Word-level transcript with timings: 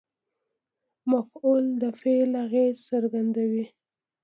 مفعول 1.11 1.63
د 1.81 1.83
فعل 2.01 2.31
اغېز 2.45 2.75
څرګندوي. 2.89 3.65